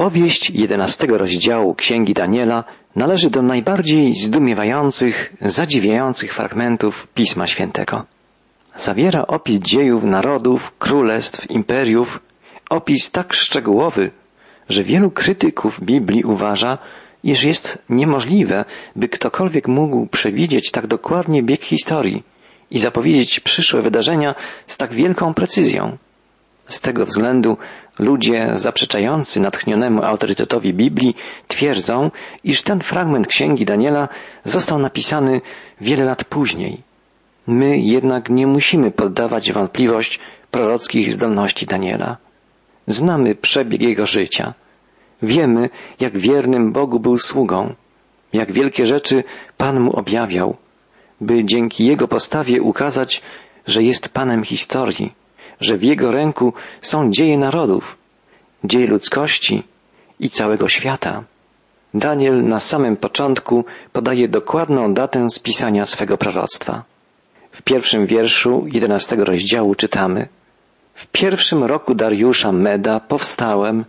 [0.00, 2.64] Opowieść jedenastego rozdziału Księgi Daniela
[2.96, 8.04] należy do najbardziej zdumiewających, zadziwiających fragmentów Pisma Świętego.
[8.76, 12.20] Zawiera opis dziejów narodów, królestw, imperiów,
[12.70, 14.10] opis tak szczegółowy,
[14.68, 16.78] że wielu krytyków Biblii uważa,
[17.24, 18.64] iż jest niemożliwe,
[18.96, 22.22] by ktokolwiek mógł przewidzieć tak dokładnie bieg historii
[22.70, 24.34] i zapowiedzieć przyszłe wydarzenia
[24.66, 25.96] z tak wielką precyzją.
[26.70, 27.56] Z tego względu
[27.98, 31.16] ludzie zaprzeczający natchnionemu autorytetowi Biblii
[31.48, 32.10] twierdzą,
[32.44, 34.08] iż ten fragment księgi Daniela
[34.44, 35.40] został napisany
[35.80, 36.82] wiele lat później.
[37.46, 42.16] My jednak nie musimy poddawać wątpliwość prorockich zdolności Daniela.
[42.86, 44.54] Znamy przebieg jego życia.
[45.22, 47.74] Wiemy, jak wiernym Bogu był sługą,
[48.32, 49.24] jak wielkie rzeczy
[49.56, 50.56] Pan mu objawiał,
[51.20, 53.22] by dzięki jego postawie ukazać,
[53.66, 55.12] że jest Panem historii,
[55.60, 57.96] że w jego ręku są dzieje narodów,
[58.64, 59.62] dzieje ludzkości
[60.20, 61.22] i całego świata.
[61.94, 66.84] Daniel na samym początku podaje dokładną datę spisania swego proroctwa.
[67.52, 70.28] W pierwszym wierszu jedenastego rozdziału czytamy
[70.94, 73.84] W pierwszym roku Dariusza Meda powstałem,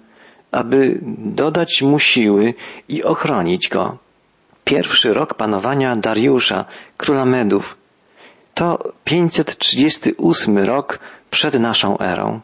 [0.52, 2.54] aby dodać mu siły
[2.90, 3.98] i ochronić go.
[4.64, 6.66] Pierwszy rok panowania Dariusza,
[6.98, 7.78] króla Medów,
[8.54, 11.00] to 538 rok
[11.32, 12.40] przed naszą erą.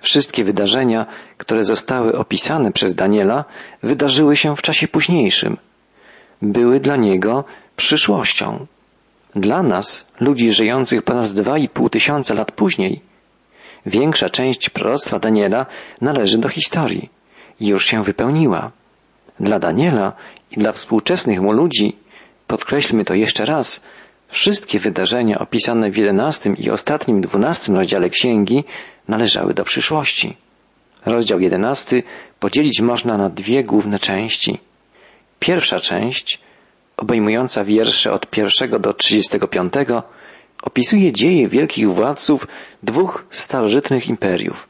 [0.00, 1.06] Wszystkie wydarzenia,
[1.38, 3.44] które zostały opisane przez Daniela,
[3.82, 5.56] wydarzyły się w czasie późniejszym.
[6.42, 7.44] Były dla niego
[7.76, 8.66] przyszłością.
[9.34, 13.00] Dla nas, ludzi żyjących ponad dwa i pół tysiąca lat później,
[13.86, 15.66] większa część proroctwa Daniela
[16.00, 17.10] należy do historii
[17.60, 18.70] już się wypełniła.
[19.40, 20.12] Dla Daniela
[20.50, 21.96] i dla współczesnych mu ludzi,
[22.46, 23.82] podkreślmy to jeszcze raz,
[24.28, 28.64] wszystkie wydarzenia opisane w jedenastym i ostatnim dwunastym rozdziale księgi
[29.08, 30.36] należały do przyszłości.
[31.06, 32.02] Rozdział jedenasty
[32.40, 34.58] podzielić można na dwie główne części.
[35.38, 36.40] Pierwsza część,
[36.96, 40.02] obejmująca wiersze od pierwszego do trzydziestego piątego,
[40.62, 42.46] opisuje dzieje wielkich władców
[42.82, 44.68] dwóch starożytnych imperiów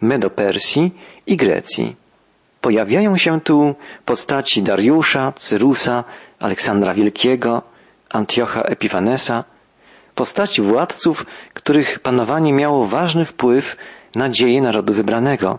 [0.00, 0.90] Medo-Persji
[1.26, 1.96] i Grecji.
[2.60, 3.74] Pojawiają się tu
[4.04, 6.04] postaci Dariusza, Cyrusa,
[6.38, 7.62] Aleksandra Wielkiego,
[8.10, 9.44] Antiocha Epifanesa,
[10.14, 13.76] postaci władców, których panowanie miało ważny wpływ
[14.14, 15.58] na dzieje narodu wybranego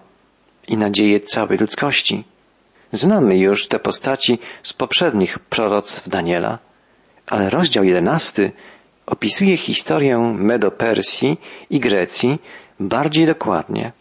[0.67, 2.23] i na dzieje całej ludzkości.
[2.91, 6.59] Znamy już te postaci z poprzednich proroctw Daniela,
[7.27, 8.51] ale rozdział jedenasty
[9.05, 11.37] opisuje historię Medo-Persji
[11.69, 12.39] i Grecji
[12.79, 13.91] bardziej dokładnie.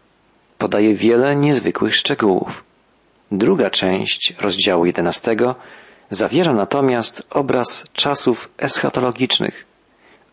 [0.59, 2.65] Podaje wiele niezwykłych szczegółów.
[3.33, 5.55] Druga część rozdziału jedenastego
[6.11, 9.67] zawiera natomiast obraz czasów eschatologicznych.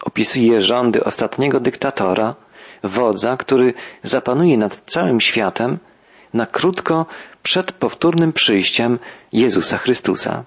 [0.03, 2.35] Opisuje rządy ostatniego dyktatora,
[2.83, 3.73] wodza, który
[4.03, 5.77] zapanuje nad całym światem
[6.33, 7.05] na krótko
[7.43, 8.99] przed powtórnym przyjściem
[9.33, 10.43] Jezusa Chrystusa.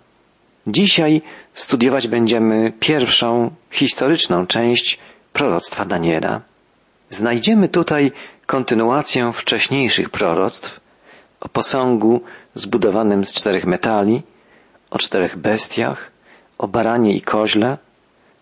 [0.67, 1.23] Dzisiaj
[1.55, 4.99] studiować będziemy pierwszą historyczną część
[5.33, 6.41] proroctwa Daniela.
[7.09, 8.13] Znajdziemy tutaj
[8.47, 10.81] kontynuację wcześniejszych proroctw
[11.41, 12.21] o posągu
[12.55, 14.23] zbudowanym z czterech metali,
[14.91, 16.11] o czterech bestiach,
[16.59, 17.79] o baranie i koźle,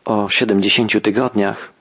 [0.05, 1.73] o siedemdziesięciu tygodniach.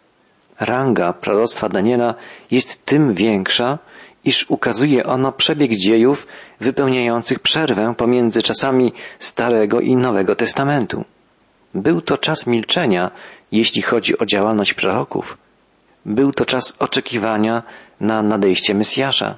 [0.60, 2.16] Ranga proroctwa Daniela
[2.52, 3.80] jest tym większa,
[4.26, 6.28] iż ukazuje ono przebieg dziejów
[6.60, 11.06] wypełniających przerwę pomiędzy czasami Starego i Nowego Testamentu.
[11.74, 13.12] Był to czas milczenia,
[13.52, 15.38] jeśli chodzi o działalność proroków.
[16.06, 17.64] Był to czas oczekiwania
[18.02, 19.38] na nadejście Mesjasza.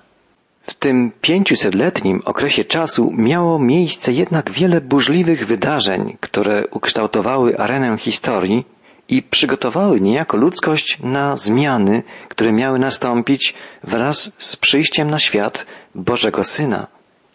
[0.69, 8.65] W tym pięciusetletnim okresie czasu miało miejsce jednak wiele burzliwych wydarzeń, które ukształtowały arenę historii
[9.07, 13.53] i przygotowały niejako ludzkość na zmiany, które miały nastąpić
[13.83, 15.65] wraz z przyjściem na świat
[15.95, 16.87] Bożego Syna,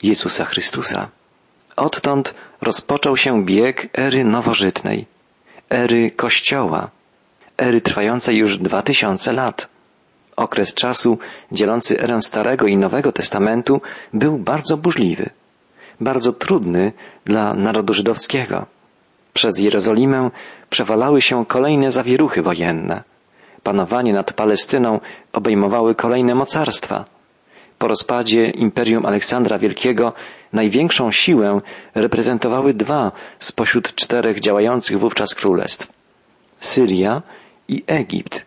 [0.03, 1.09] Jezusa Chrystusa.
[1.77, 5.07] Odtąd rozpoczął się bieg ery nowożytnej,
[5.71, 6.91] ery Kościoła,
[7.59, 9.74] ery trwającej już dwa tysiące lat.
[10.37, 11.19] Okres czasu
[11.53, 13.81] dzielący erę Starego i Nowego Testamentu
[14.13, 15.31] był bardzo burzliwy,
[16.01, 16.93] bardzo trudny
[17.25, 18.67] dla narodu żydowskiego.
[19.33, 20.31] Przez Jerozolimę
[20.71, 23.03] przewalały się kolejne zawieruchy wojenne.
[23.63, 25.01] Panowanie nad Palestyną
[25.33, 27.05] obejmowały kolejne mocarstwa.
[27.79, 30.13] Po rozpadzie Imperium Aleksandra Wielkiego
[30.53, 31.61] największą siłę
[31.95, 35.87] reprezentowały dwa spośród czterech działających wówczas królestw.
[36.59, 37.23] Syria
[37.69, 38.47] i Egipt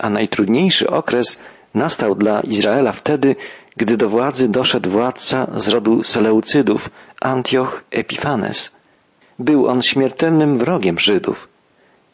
[0.00, 1.40] a najtrudniejszy okres
[1.74, 3.36] nastał dla Izraela wtedy,
[3.76, 8.76] gdy do władzy doszedł władca z rodu Seleucydów, Antioch Epifanes.
[9.38, 11.48] Był on śmiertelnym wrogiem Żydów.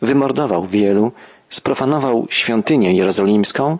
[0.02, 1.12] Wymordował wielu,
[1.48, 3.78] sprofanował świątynię jerozolimską,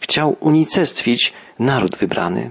[0.00, 2.50] chciał unicestwić naród wybrany.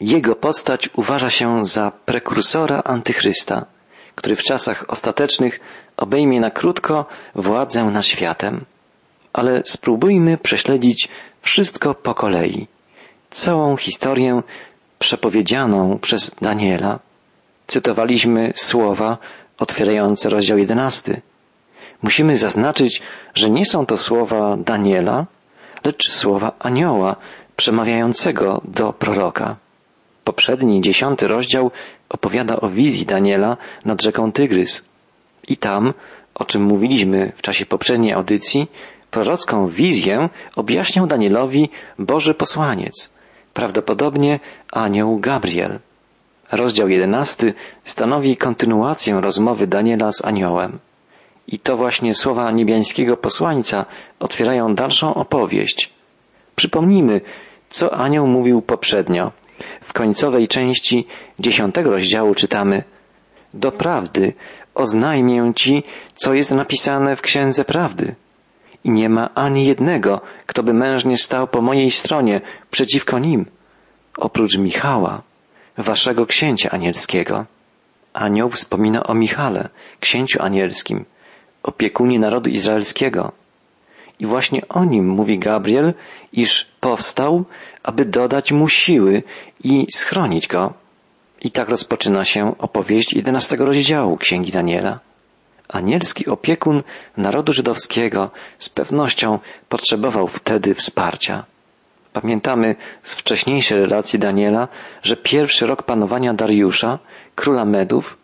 [0.00, 3.66] Jego postać uważa się za prekursora antychrysta,
[4.14, 5.60] który w czasach ostatecznych
[5.96, 8.64] obejmie na krótko władzę nad światem.
[9.34, 11.08] Ale spróbujmy prześledzić
[11.42, 12.66] wszystko po kolei.
[13.30, 14.42] Całą historię
[14.98, 16.98] przepowiedzianą przez Daniela.
[17.66, 19.18] Cytowaliśmy słowa
[19.58, 21.20] otwierające rozdział jedenasty.
[22.02, 23.02] Musimy zaznaczyć,
[23.34, 25.26] że nie są to słowa Daniela,
[25.84, 27.16] lecz słowa anioła
[27.56, 29.56] przemawiającego do proroka.
[30.24, 31.70] Poprzedni, dziesiąty rozdział
[32.08, 34.84] opowiada o wizji Daniela nad rzeką Tygrys.
[35.48, 35.92] I tam,
[36.34, 38.68] o czym mówiliśmy w czasie poprzedniej audycji,
[39.14, 43.12] prorocką wizję objaśniał Danielowi Boży posłaniec,
[43.52, 44.40] prawdopodobnie
[44.72, 45.78] anioł Gabriel.
[46.52, 50.78] Rozdział jedenasty stanowi kontynuację rozmowy Daniela z aniołem.
[51.48, 53.86] I to właśnie słowa niebiańskiego posłańca
[54.20, 55.90] otwierają dalszą opowieść.
[56.56, 57.20] Przypomnijmy,
[57.68, 59.32] co anioł mówił poprzednio.
[59.80, 61.06] W końcowej części
[61.38, 62.84] dziesiątego rozdziału czytamy
[63.54, 64.32] Doprawdy
[64.74, 65.82] oznajmię Ci,
[66.14, 68.14] co jest napisane w Księdze Prawdy.
[68.84, 72.40] I nie ma ani jednego, kto by mężnie stał po mojej stronie
[72.70, 73.46] przeciwko nim,
[74.18, 75.22] oprócz Michała,
[75.78, 77.44] waszego księcia anielskiego.
[78.12, 79.68] Anioł wspomina o Michale,
[80.00, 81.04] księciu anielskim,
[81.62, 83.32] opiekunie narodu izraelskiego.
[84.20, 85.94] I właśnie o nim mówi Gabriel,
[86.32, 87.44] iż powstał,
[87.82, 89.22] aby dodać mu siły
[89.64, 90.72] i schronić go.
[91.40, 95.00] I tak rozpoczyna się opowieść jedenastego rozdziału Księgi Daniela.
[95.68, 96.82] Anielski opiekun
[97.16, 99.38] narodu żydowskiego z pewnością
[99.68, 101.44] potrzebował wtedy wsparcia.
[102.12, 104.68] Pamiętamy z wcześniejszej relacji Daniela,
[105.02, 106.98] że pierwszy rok panowania Dariusza,
[107.34, 108.16] króla Medów,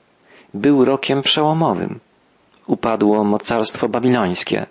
[0.54, 2.00] był rokiem przełomowym.
[2.66, 4.66] Upadło mocarstwo babilońskie.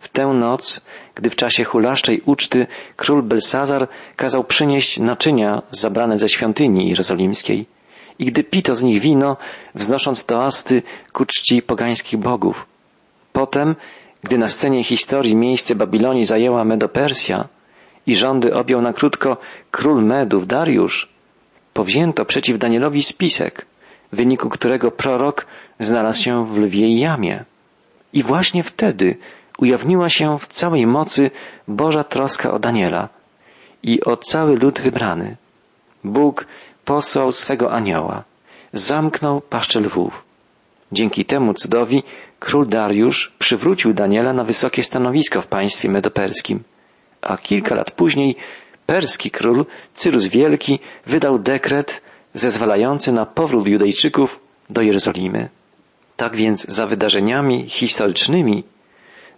[0.00, 0.80] W tę noc,
[1.14, 2.66] gdy w czasie hulaszczej uczty
[2.96, 7.66] król Belsazar kazał przynieść naczynia zabrane ze świątyni jerozolimskiej
[8.18, 9.36] i gdy pito z nich wino,
[9.74, 10.82] wznosząc toasty
[11.12, 12.66] ku czci pogańskich bogów.
[13.32, 13.76] Potem,
[14.22, 17.48] gdy na scenie historii miejsce Babilonii zajęła Medopersja
[18.06, 19.36] i rządy objął na krótko
[19.70, 21.08] król Medów Dariusz,
[21.74, 23.66] powzięto przeciw Danielowi spisek,
[24.12, 25.46] w wyniku którego prorok
[25.78, 27.44] znalazł się w lwiej jamie.
[28.12, 29.16] I właśnie wtedy
[29.58, 31.30] ujawniła się w całej mocy
[31.68, 33.08] Boża troska o Daniela
[33.82, 35.36] i o cały lud wybrany.
[36.04, 36.46] Bóg
[36.84, 38.24] posłał swego anioła,
[38.72, 40.24] zamknął paszczę lwów.
[40.92, 42.02] Dzięki temu cudowi
[42.38, 46.62] król Dariusz przywrócił Daniela na wysokie stanowisko w państwie medoperskim,
[47.22, 48.36] a kilka lat później
[48.86, 52.02] perski król Cyrus Wielki wydał dekret
[52.34, 54.40] zezwalający na powrót Judejczyków
[54.70, 55.48] do Jerozolimy.
[56.16, 58.64] Tak więc za wydarzeniami historycznymi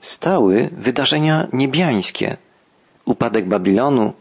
[0.01, 2.37] stały wydarzenia niebiańskie.
[3.05, 4.13] Upadek Babilonu,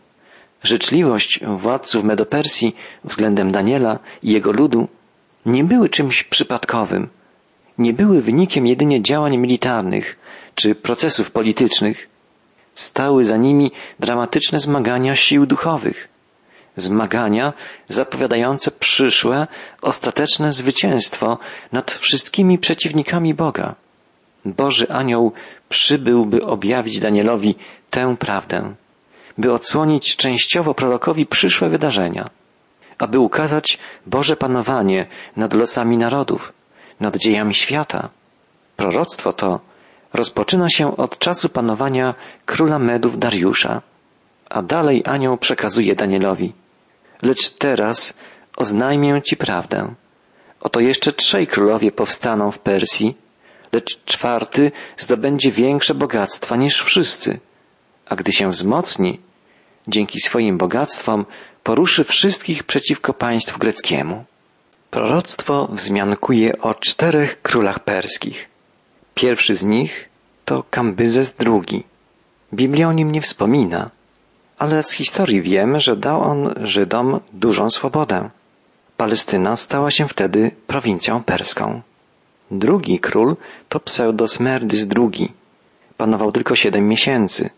[0.65, 4.87] życzliwość władców Medopersji względem Daniela i jego ludu
[5.45, 7.09] nie były czymś przypadkowym,
[7.77, 10.17] nie były wynikiem jedynie działań militarnych
[10.55, 12.09] czy procesów politycznych.
[12.73, 16.07] Stały za nimi dramatyczne zmagania sił duchowych,
[16.75, 17.53] zmagania
[17.87, 19.47] zapowiadające przyszłe,
[19.81, 21.37] ostateczne zwycięstwo
[21.71, 23.75] nad wszystkimi przeciwnikami Boga.
[24.45, 25.31] Boży anioł
[25.69, 27.55] przybył, by objawić Danielowi
[27.89, 28.75] tę prawdę,
[29.37, 32.29] by odsłonić częściowo prorokowi przyszłe wydarzenia,
[32.97, 36.53] aby ukazać Boże panowanie nad losami narodów,
[36.99, 38.09] nad dziejami świata.
[38.75, 39.59] Proroctwo to
[40.13, 42.15] rozpoczyna się od czasu panowania
[42.45, 43.81] króla Medów Dariusza,
[44.49, 46.53] a dalej anioł przekazuje Danielowi.
[47.21, 48.17] Lecz teraz
[48.57, 49.95] oznajmię Ci prawdę.
[50.61, 53.17] Oto jeszcze trzej królowie powstaną w Persji,
[53.71, 57.39] lecz czwarty zdobędzie większe bogactwa niż wszyscy,
[58.05, 59.19] a gdy się wzmocni,
[59.87, 61.25] dzięki swoim bogactwom
[61.63, 64.25] poruszy wszystkich przeciwko państwu greckiemu.
[64.91, 68.49] Proroctwo wzmiankuje o czterech królach perskich.
[69.15, 70.09] Pierwszy z nich
[70.45, 71.83] to Kambyzes II.
[72.53, 73.89] Biblia o nim nie wspomina,
[74.57, 78.29] ale z historii wiemy, że dał on Żydom dużą swobodę.
[78.97, 81.81] Palestyna stała się wtedy prowincją perską.
[82.51, 83.35] Drugi król
[83.69, 85.31] to Pseudosmerdys II.
[85.97, 87.49] Panował tylko siedem miesięcy.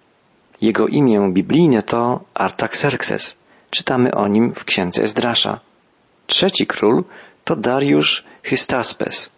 [0.62, 3.38] Jego imię biblijne to Artaxerxes.
[3.70, 5.60] Czytamy o nim w księdze Ezdrasza.
[6.28, 7.04] Trzeci król
[7.44, 9.32] to Dariusz Hystaspes.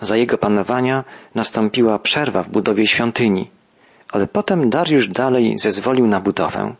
[0.00, 1.04] Za jego panowania
[1.34, 3.50] nastąpiła przerwa w budowie świątyni,
[4.12, 6.74] ale potem Dariusz dalej zezwolił na budowę.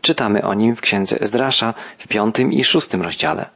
[0.00, 3.48] Czytamy o nim w księdze Ezdrasza w piątym i szóstym rozdziale.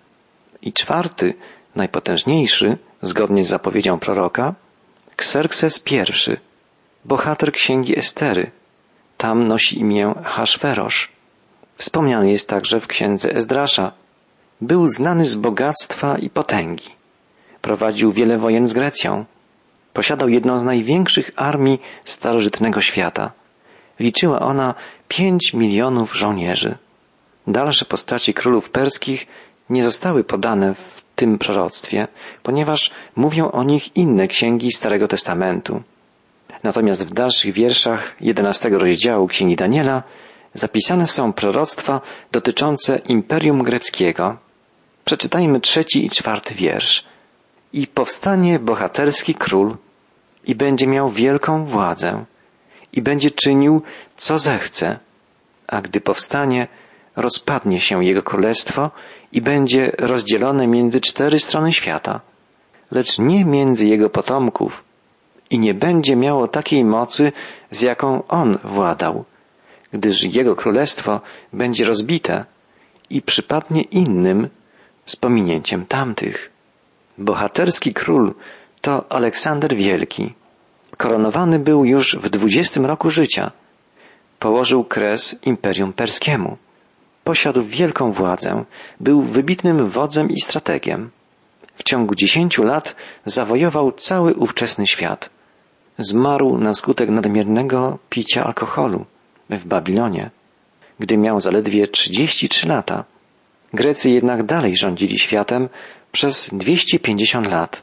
[0.63, 1.35] I czwarty,
[1.75, 4.55] najpotężniejszy, zgodnie z zapowiedzią proroka,
[5.17, 6.37] Xerxes I,
[7.05, 8.51] bohater księgi Estery.
[9.21, 11.09] Tam nosi imię Haszwerosz.
[11.77, 13.93] Wspomniany jest także w księdze Ezdrasza.
[14.61, 16.89] Był znany z bogactwa i potęgi.
[17.61, 19.25] Prowadził wiele wojen z Grecją.
[19.93, 23.33] Posiadał jedną z największych armii starożytnego świata.
[23.99, 24.75] Liczyła ona
[25.09, 26.79] pięć milionów żołnierzy.
[27.47, 29.27] Dalsze postaci królów perskich
[29.71, 32.09] nie zostały podane w tym proroctwie,
[32.43, 35.83] ponieważ mówią o nich inne księgi Starego Testamentu.
[36.63, 40.03] Natomiast w dalszych wierszach jedenastego rozdziału Księgi Daniela
[40.55, 42.01] zapisane są proroctwa
[42.33, 44.37] dotyczące Imperium Greckiego.
[45.05, 47.05] Przeczytajmy trzeci i czwarty wiersz.
[47.73, 49.77] I powstanie bohaterski król
[50.45, 52.25] i będzie miał wielką władzę
[52.93, 53.83] i będzie czynił,
[54.17, 54.99] co zechce,
[55.67, 56.69] a gdy powstanie,
[57.17, 58.91] rozpadnie się jego królestwo
[59.33, 62.21] i będzie rozdzielone między cztery strony świata,
[62.91, 64.90] lecz nie między jego potomków
[65.51, 67.33] i nie będzie miało takiej mocy,
[67.71, 69.25] z jaką on władał,
[69.93, 71.21] gdyż jego królestwo
[71.53, 72.45] będzie rozbite
[73.11, 74.49] i przypadnie innym
[75.05, 76.51] z pominięciem tamtych.
[77.19, 78.35] Bohaterski król
[78.81, 80.35] to Aleksander Wielki.
[80.97, 83.53] Koronowany był już w dwudziestym roku życia.
[84.39, 86.57] Położył kres Imperium Perskiemu.
[87.25, 88.65] Posiadł wielką władzę,
[89.01, 91.11] był wybitnym wodzem i strategiem.
[91.75, 95.31] W ciągu dziesięciu lat zawojował cały ówczesny świat.
[96.01, 99.05] Zmarł na skutek nadmiernego picia alkoholu
[99.51, 100.31] w Babilonie,
[100.99, 103.05] gdy miał zaledwie 33 lata.
[103.75, 105.69] Grecy jednak dalej rządzili światem
[106.13, 107.83] przez 250 lat.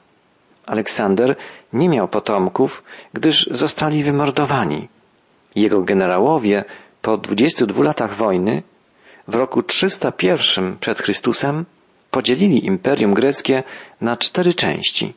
[0.65, 1.35] Aleksander
[1.73, 2.83] nie miał potomków,
[3.13, 4.87] gdyż zostali wymordowani.
[5.55, 6.63] Jego generałowie
[7.01, 8.63] po 22 latach wojny
[9.27, 11.65] w roku 301 przed Chrystusem
[12.11, 13.63] podzielili Imperium Greckie
[14.01, 15.13] na cztery części.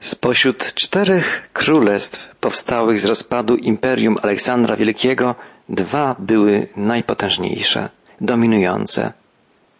[0.00, 5.34] Spośród czterech królestw powstałych z rozpadu Imperium Aleksandra Wielkiego
[5.68, 7.88] dwa były najpotężniejsze,
[8.20, 9.12] dominujące.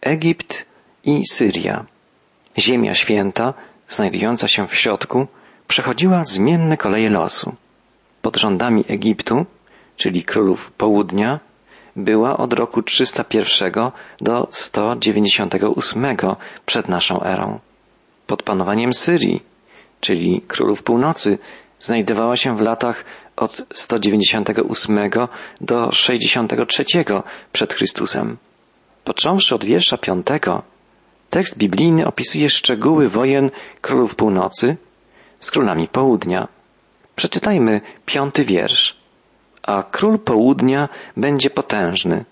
[0.00, 0.64] Egipt
[1.04, 1.85] i Syria.
[2.58, 3.54] Ziemia święta,
[3.88, 5.26] znajdująca się w środku,
[5.68, 7.54] przechodziła zmienne koleje losu.
[8.23, 9.46] Pod rządami Egiptu,
[9.96, 11.40] czyli królów południa,
[11.96, 13.73] była od roku 301
[14.20, 16.16] do 198
[16.66, 17.58] przed naszą erą.
[18.26, 19.42] Pod panowaniem Syrii,
[20.06, 21.38] czyli królów północy,
[21.78, 23.04] znajdowała się w latach
[23.36, 24.98] od 198
[25.60, 26.84] do 63
[27.52, 28.36] przed Chrystusem.
[29.04, 30.62] Począwszy od wiersza piątego,
[31.30, 34.76] tekst biblijny opisuje szczegóły wojen królów północy
[35.40, 36.48] z królami południa.
[37.16, 39.06] Przeczytajmy piąty wiersz
[39.66, 42.25] a król południa będzie potężny,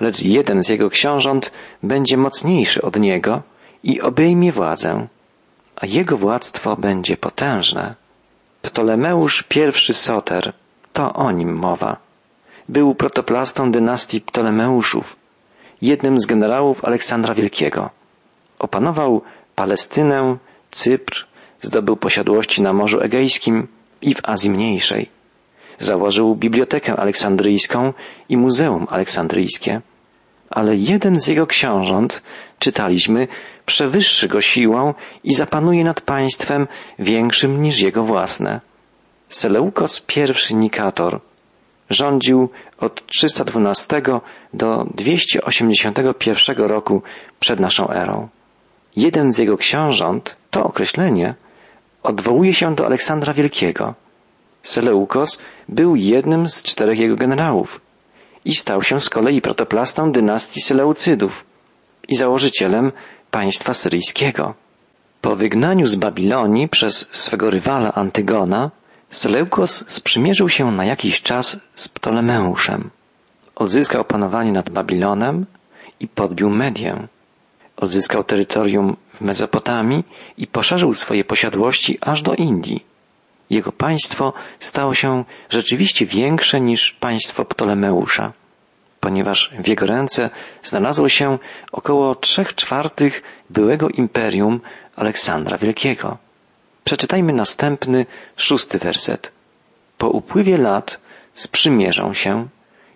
[0.00, 1.52] lecz jeden z jego książąt
[1.82, 3.42] będzie mocniejszy od niego
[3.82, 5.06] i obejmie władzę,
[5.84, 7.94] a jego władztwo będzie potężne.
[8.62, 9.44] Ptolemeusz
[9.90, 10.52] I Soter,
[10.92, 11.96] to o nim mowa.
[12.68, 15.16] Był protoplastą dynastii Ptolemeuszów,
[15.82, 17.90] jednym z generałów Aleksandra Wielkiego.
[18.58, 19.22] Opanował
[19.54, 20.36] Palestynę,
[20.70, 21.26] Cypr,
[21.60, 23.68] zdobył posiadłości na Morzu Egejskim
[24.02, 25.10] i w Azji Mniejszej.
[25.78, 27.92] Założył Bibliotekę Aleksandryjską
[28.28, 29.80] i Muzeum Aleksandryjskie.
[30.50, 32.22] Ale jeden z jego książąt,
[32.58, 33.28] czytaliśmy,
[33.66, 36.66] przewyższy go siłą i zapanuje nad państwem
[36.98, 38.60] większym niż jego własne.
[39.28, 40.06] Seleukos
[40.50, 41.20] I Nikator
[41.90, 42.48] rządził
[42.78, 44.02] od 312
[44.54, 47.02] do 281 roku
[47.40, 48.28] przed naszą erą.
[48.96, 51.34] Jeden z jego książąt, to określenie,
[52.02, 53.94] odwołuje się do Aleksandra Wielkiego.
[54.62, 57.80] Seleukos był jednym z czterech jego generałów
[58.44, 61.44] i stał się z kolei protoplastą dynastii Seleucydów
[62.08, 62.92] i założycielem
[63.30, 64.54] państwa syryjskiego.
[65.20, 68.70] Po wygnaniu z Babilonii przez swego rywala Antygona,
[69.10, 72.90] Seleukos sprzymierzył się na jakiś czas z Ptolemeuszem.
[73.54, 75.46] Odzyskał panowanie nad Babilonem
[76.00, 77.08] i podbił Medię.
[77.76, 80.04] Odzyskał terytorium w Mezopotamii
[80.38, 82.84] i poszerzył swoje posiadłości aż do Indii.
[83.50, 88.32] Jego państwo stało się rzeczywiście większe niż państwo Ptolemeusza,
[89.00, 90.30] ponieważ w jego ręce
[90.62, 91.38] znalazło się
[91.72, 94.60] około trzech czwartych byłego imperium
[94.96, 96.18] Aleksandra Wielkiego.
[96.84, 99.32] Przeczytajmy następny, szósty werset.
[99.98, 101.00] Po upływie lat
[101.34, 102.48] sprzymierzą się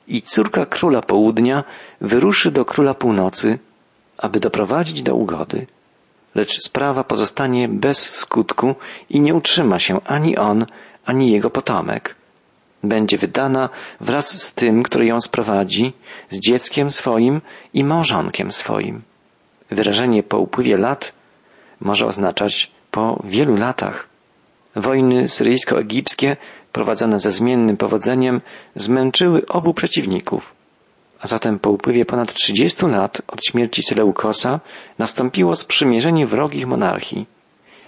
[0.08, 1.64] i córka króla południa
[2.00, 3.58] wyruszy do króla północy,
[4.18, 5.66] aby doprowadzić do ugody
[6.34, 8.74] lecz sprawa pozostanie bez skutku
[9.10, 10.66] i nie utrzyma się ani on,
[11.04, 12.14] ani jego potomek.
[12.84, 13.68] Będzie wydana
[14.00, 15.92] wraz z tym, który ją sprowadzi,
[16.28, 17.40] z dzieckiem swoim
[17.74, 19.02] i małżonkiem swoim.
[19.70, 21.12] Wyrażenie po upływie lat
[21.80, 24.08] może oznaczać po wielu latach.
[24.76, 26.36] Wojny syryjsko-egipskie,
[26.72, 28.40] prowadzone ze zmiennym powodzeniem,
[28.76, 30.57] zmęczyły obu przeciwników.
[31.20, 34.60] A zatem po upływie ponad 30 lat od śmierci Seleukosa
[34.98, 37.26] nastąpiło sprzymierzenie wrogich monarchii.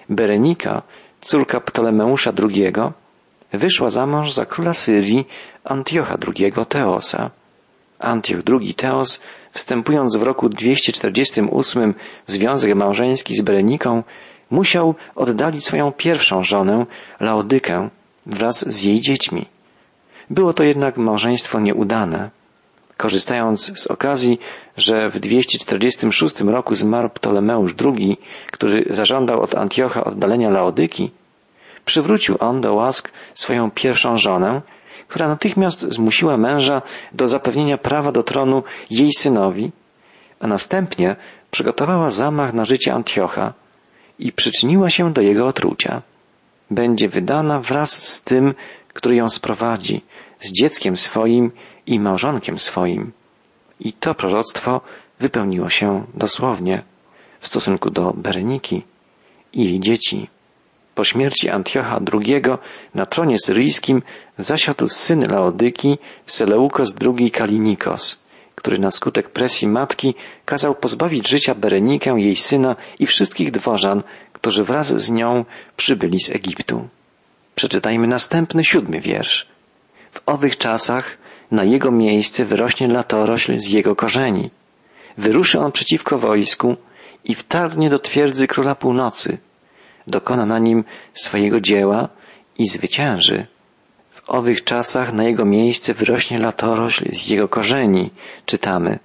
[0.09, 0.83] Berenika,
[1.21, 2.73] córka Ptolemeusza II,
[3.53, 5.27] wyszła za mąż za króla Syrii
[5.65, 7.31] Antiocha II Teosa.
[7.99, 11.95] Antioch II Teos, wstępując w roku 248
[12.27, 14.03] w związek małżeński z Bereniką,
[14.51, 16.87] musiał oddalić swoją pierwszą żonę,
[17.21, 17.89] Laodykę,
[18.27, 19.47] wraz z jej dziećmi.
[20.31, 22.31] Było to jednak małżeństwo nieudane.
[23.01, 24.39] Korzystając z okazji,
[24.77, 28.17] że w 246 roku zmarł Ptolemeusz II,
[28.53, 31.11] który zażądał od Antiocha oddalenia Laodyki,
[31.85, 34.63] przywrócił on do łask swoją pierwszą żonę,
[35.09, 39.71] która natychmiast zmusiła męża do zapewnienia prawa do tronu jej synowi,
[40.41, 41.17] a następnie
[41.51, 43.55] przygotowała zamach na życie Antiocha
[44.19, 46.03] i przyczyniła się do jego otrucia.
[46.71, 48.55] Będzie wydana wraz z tym,
[48.89, 50.05] który ją sprowadzi,
[50.39, 51.51] z dzieckiem swoim
[51.91, 53.13] i małżonkiem swoim.
[53.81, 54.81] I to proroctwo
[55.21, 56.83] wypełniło się dosłownie
[57.41, 58.83] w stosunku do Bereniki
[59.53, 60.29] i jej dzieci.
[60.95, 62.43] Po śmierci Antiocha II
[62.95, 64.03] na tronie syryjskim
[64.39, 68.23] zasiadł syn Laodyki Seleukos II Kalinikos,
[68.55, 74.65] który na skutek presji matki kazał pozbawić życia Berenikę, jej syna i wszystkich dworzan, którzy
[74.65, 75.45] wraz z nią
[75.77, 76.89] przybyli z Egiptu.
[77.55, 79.47] Przeczytajmy następny siódmy wiersz.
[80.13, 81.20] W owych czasach
[81.51, 84.51] na jego miejsce wyrośnie latorośl z jego korzeni.
[85.19, 86.77] Wyruszy on przeciwko wojsku
[87.25, 89.39] i wtargnie do twierdzy króla północy.
[90.07, 92.09] Dokona na nim swojego dzieła
[92.59, 93.47] i zwycięży.
[94.11, 98.11] W owych czasach na jego miejsce wyrośnie latorośl z jego korzeni,
[98.47, 98.99] czytamy.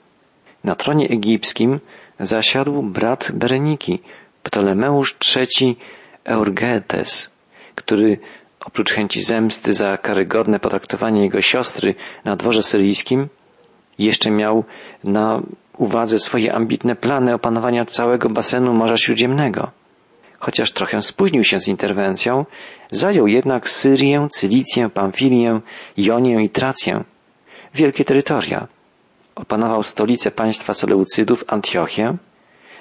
[0.64, 1.80] Na tronie egipskim
[2.20, 4.00] zasiadł brat Bereniki,
[4.44, 5.78] Ptolemeusz III
[6.24, 7.32] Eurgetes,
[7.75, 8.20] który
[8.65, 11.95] oprócz chęci zemsty za karygodne potraktowanie jego siostry
[12.25, 13.27] na dworze syryjskim,
[14.00, 14.63] jeszcze miał
[15.03, 15.41] na
[15.77, 19.72] uwadze swoje ambitne plany opanowania całego basenu Morza Śródziemnego.
[20.39, 22.45] Chociaż trochę spóźnił się z interwencją,
[22.91, 25.59] zajął jednak Syrię, Cylicję, Pamfilię,
[25.98, 27.03] Jonię i Trację.
[27.74, 28.68] Wielkie terytoria.
[29.35, 32.18] Opanował stolicę państwa Seleucydów, Antiochię,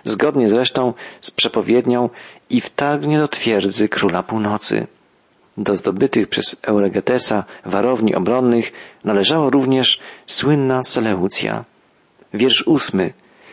[0.04, 2.10] zgodnie zresztą z przepowiednią
[2.50, 4.86] i wtargnie do twierdzy króla północy.
[5.56, 8.72] Do zdobytych przez Euregetesa warowni obronnych
[9.04, 11.64] należało również słynna Seleucja.
[12.34, 13.12] Wiersz ósmy.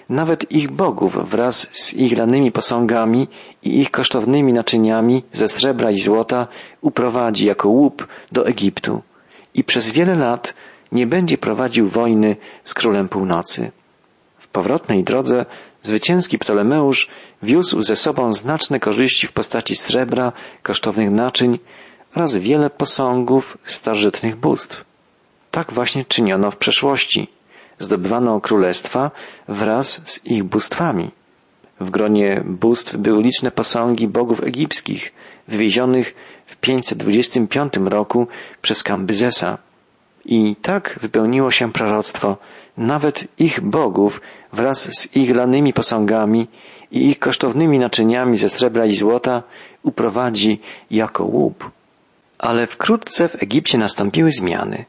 [0.09, 3.27] Nawet ich bogów wraz z ich lanymi posągami
[3.63, 6.47] i ich kosztownymi naczyniami ze srebra i złota
[6.81, 9.01] uprowadzi jako łup do Egiptu
[9.53, 10.55] i przez wiele lat
[10.91, 13.71] nie będzie prowadził wojny z królem północy.
[14.37, 15.45] W powrotnej drodze
[15.81, 17.09] zwycięski Ptolemeusz
[17.43, 20.31] wiózł ze sobą znaczne korzyści w postaci srebra,
[20.63, 21.59] kosztownych naczyń
[22.15, 24.85] oraz wiele posągów starożytnych bóstw.
[25.51, 27.27] Tak właśnie czyniono w przeszłości.
[27.79, 29.11] Zdobywano królestwa
[29.47, 31.11] wraz z ich bóstwami.
[31.79, 35.13] W gronie bóstw były liczne posągi bogów egipskich,
[35.47, 38.27] wywiezionych w 525 roku
[38.61, 39.57] przez Kambyzesa.
[40.25, 42.37] I tak wypełniło się proroctwo,
[42.77, 44.21] nawet ich bogów
[44.53, 46.47] wraz z ich lanymi posągami
[46.91, 49.43] i ich kosztownymi naczyniami ze srebra i złota
[49.83, 51.71] uprowadzi jako łup.
[52.41, 54.85] Ale wkrótce w Egipcie nastąpiły zmiany.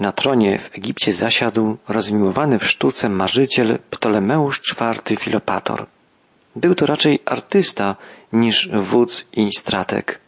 [0.00, 5.86] Na tronie w Egipcie zasiadł rozmiłowany w sztuce marzyciel Ptolemeusz IV Filopator.
[6.56, 7.96] Był to raczej artysta
[8.32, 10.18] niż wódz i strateg.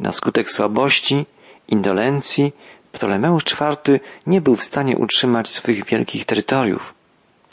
[0.00, 1.26] Na skutek słabości,
[1.68, 2.52] indolencji,
[2.92, 6.94] Ptolemeusz IV nie był w stanie utrzymać swych wielkich terytoriów.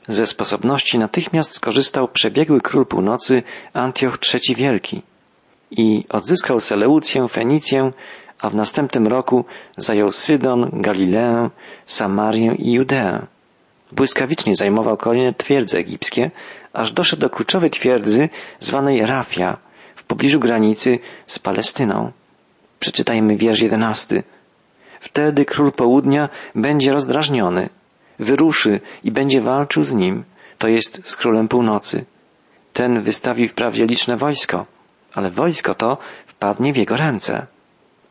[0.08, 5.02] Ze sposobności natychmiast skorzystał przebiegły król północy Antioch III Wielki
[5.72, 7.92] i odzyskał Seleucję, Fenicję
[8.42, 9.46] a w następnym roku
[9.78, 11.50] zajął Sydon, Galileę,
[11.86, 13.26] Samarię i Judeę.
[13.92, 16.32] Błyskawicznie zajmował kolejne twierdze egipskie,
[16.74, 19.58] aż doszedł do kluczowej twierdzy zwanej Rafia
[19.96, 22.12] w pobliżu granicy z Palestyną.
[22.80, 24.24] Przeczytajmy wiersz jedenasty.
[25.00, 27.70] Wtedy król południa będzie rozdrażniony,
[28.20, 30.24] wyruszy i będzie walczył z nim,
[30.58, 32.06] to jest z królem północy.
[32.74, 34.66] Ten wystawi wprawdzie liczne wojsko,
[35.14, 37.48] ale wojsko to wpadnie w jego ręce.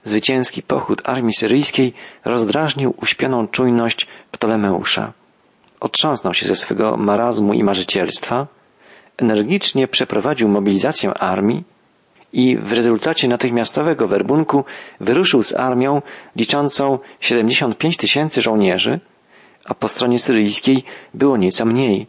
[0.05, 1.93] Zwycięski pochód armii syryjskiej
[2.25, 5.13] rozdrażnił uśpioną czujność Ptolemeusza.
[5.81, 8.47] Otrząsnął się ze swego marazmu i marzycielstwa,
[9.17, 11.65] energicznie przeprowadził mobilizację armii
[12.33, 14.65] i w rezultacie natychmiastowego werbunku
[15.01, 16.03] wyruszył z armią
[16.37, 19.01] liczącą 75 tysięcy żołnierzy,
[19.65, 22.07] a po stronie syryjskiej było nieco mniej.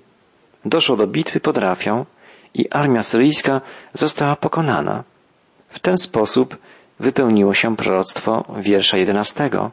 [0.66, 2.06] Doszło do bitwy pod Rafią
[2.54, 3.62] i armia syryjska
[3.94, 5.04] została pokonana.
[5.70, 6.58] W ten sposób
[7.00, 9.72] wypełniło się proroctwo wiersza jedenastego.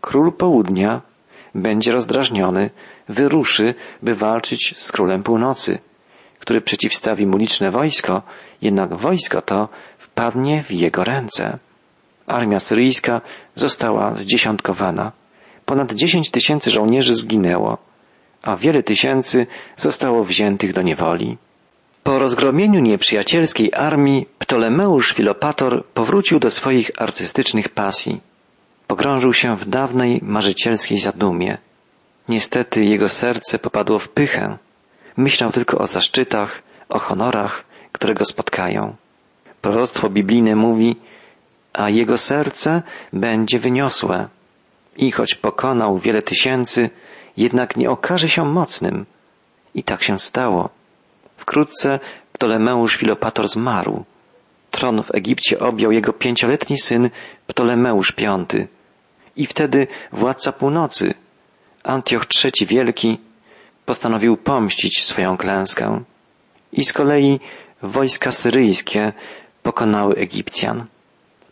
[0.00, 1.02] Król południa
[1.54, 2.70] będzie rozdrażniony,
[3.08, 5.78] wyruszy, by walczyć z królem północy,
[6.38, 8.22] który przeciwstawi mu liczne wojsko,
[8.62, 9.68] jednak wojsko to
[9.98, 11.58] wpadnie w jego ręce.
[12.26, 13.20] Armia syryjska
[13.54, 15.12] została zdziesiątkowana.
[15.64, 17.78] Ponad dziesięć tysięcy żołnierzy zginęło,
[18.42, 21.38] a wiele tysięcy zostało wziętych do niewoli.
[22.08, 28.20] Po rozgromieniu nieprzyjacielskiej armii Ptolemeusz Filopator powrócił do swoich artystycznych pasji.
[28.86, 31.58] Pogrążył się w dawnej marzycielskiej zadumie.
[32.28, 34.58] Niestety jego serce popadło w pychę.
[35.16, 38.96] Myślał tylko o zaszczytach, o honorach, które go spotkają.
[39.62, 40.96] Proroctwo biblijne mówi,
[41.72, 44.28] a jego serce będzie wyniosłe.
[44.96, 46.90] I choć pokonał wiele tysięcy,
[47.36, 49.06] jednak nie okaże się mocnym.
[49.74, 50.77] I tak się stało.
[51.38, 52.00] Wkrótce
[52.32, 54.04] Ptolemeusz Filopator zmarł.
[54.70, 57.10] Tron w Egipcie objął jego pięcioletni syn
[57.46, 58.46] Ptolemeusz V.
[59.36, 61.14] I wtedy władca północy,
[61.82, 63.18] Antioch III Wielki,
[63.86, 66.04] postanowił pomścić swoją klęskę.
[66.72, 67.40] I z kolei
[67.82, 69.12] wojska syryjskie
[69.62, 70.84] pokonały Egipcjan.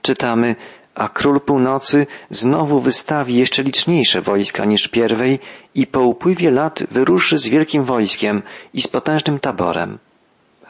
[0.03, 0.57] Czytamy,
[0.97, 5.39] a król północy znowu wystawi jeszcze liczniejsze wojska niż pierwej
[5.75, 8.43] i po upływie lat wyruszy z wielkim wojskiem
[8.75, 9.99] i z potężnym taborem.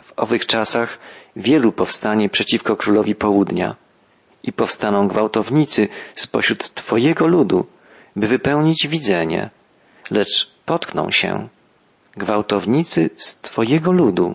[0.03, 0.99] W owych czasach
[1.37, 3.77] wielu powstanie przeciwko królowi południa
[4.43, 7.67] i powstaną gwałtownicy spośród Twojego ludu,
[8.17, 9.51] by wypełnić widzenie,
[10.11, 11.49] lecz potkną się.
[12.17, 14.35] Gwałtownicy z Twojego ludu.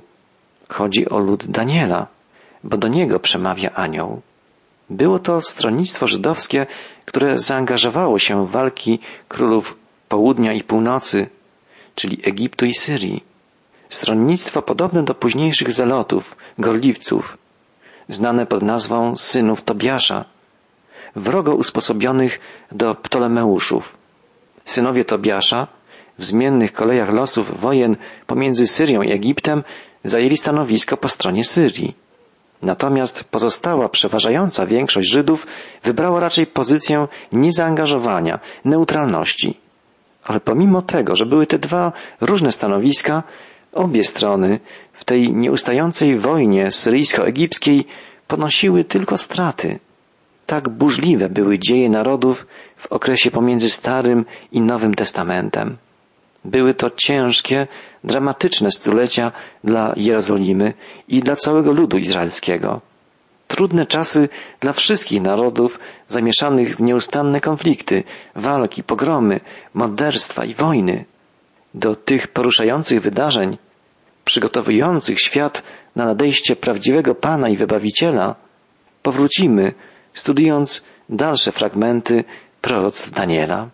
[0.70, 2.08] Chodzi o lud Daniela,
[2.64, 4.22] bo do niego przemawia anioł.
[4.92, 6.66] Było to stronnictwo żydowskie,
[7.06, 9.78] które zaangażowało się w walki królów
[10.10, 11.30] południa i północy,
[11.96, 13.24] czyli Egiptu i Syrii.
[13.90, 17.38] Stronnictwo podobne do późniejszych zelotów, gorliwców,
[18.10, 20.26] znane pod nazwą synów Tobiasza,
[21.16, 22.40] wrogo usposobionych
[22.72, 23.98] do Ptolemeuszów.
[24.66, 25.68] Synowie Tobiasza
[26.18, 27.96] w zmiennych kolejach losów wojen
[28.28, 29.64] pomiędzy Syrią i Egiptem
[30.04, 31.96] zajęli stanowisko po stronie Syrii.
[32.62, 35.48] Natomiast pozostała przeważająca większość Żydów
[35.84, 39.58] wybrała raczej pozycję niezaangażowania, neutralności.
[40.24, 43.24] Ale pomimo tego, że były te dwa różne stanowiska,
[43.74, 44.60] obie strony
[44.94, 47.86] w tej nieustającej wojnie syryjsko-egipskiej
[48.28, 49.80] ponosiły tylko straty.
[50.46, 52.48] Tak burzliwe były dzieje narodów
[52.78, 55.78] w okresie pomiędzy Starym i Nowym Testamentem.
[56.46, 57.68] Były to ciężkie,
[58.04, 59.32] dramatyczne stulecia
[59.64, 60.74] dla Jerozolimy
[61.08, 62.82] i dla całego ludu izraelskiego.
[63.48, 68.04] Trudne czasy dla wszystkich narodów zamieszanych w nieustanne konflikty,
[68.36, 69.40] walki, pogromy,
[69.74, 71.06] morderstwa i wojny.
[71.74, 73.58] Do tych poruszających wydarzeń,
[74.26, 75.64] przygotowujących świat
[75.96, 78.36] na nadejście prawdziwego Pana i Wybawiciela,
[79.02, 79.74] powrócimy,
[80.14, 82.24] studiując dalsze fragmenty
[82.62, 83.70] proroctw Daniela.